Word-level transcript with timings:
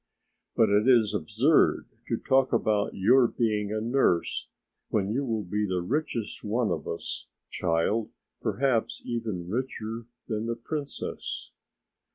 But 0.55 0.69
it 0.71 0.87
is 0.89 1.13
absurd 1.13 1.85
to 2.07 2.17
talk 2.17 2.51
about 2.51 2.95
your 2.95 3.27
being 3.27 3.71
a 3.71 3.79
nurse, 3.79 4.47
when 4.89 5.11
you 5.11 5.23
will 5.23 5.43
be 5.43 5.67
the 5.67 5.79
richest 5.83 6.43
one 6.43 6.71
of 6.71 6.87
us, 6.87 7.27
child, 7.51 8.09
perhaps 8.41 9.03
even 9.05 9.47
richer 9.47 10.07
than 10.27 10.47
'The 10.47 10.55
Princess'." 10.55 11.51